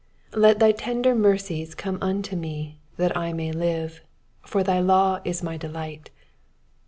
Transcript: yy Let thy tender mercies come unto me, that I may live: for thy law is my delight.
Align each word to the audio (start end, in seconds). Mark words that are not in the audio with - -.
yy 0.31 0.39
Let 0.39 0.57
thy 0.57 0.71
tender 0.71 1.13
mercies 1.13 1.75
come 1.75 1.99
unto 2.01 2.35
me, 2.35 2.79
that 2.97 3.15
I 3.15 3.33
may 3.33 3.51
live: 3.51 4.01
for 4.41 4.63
thy 4.63 4.79
law 4.79 5.19
is 5.23 5.43
my 5.43 5.57
delight. 5.57 6.09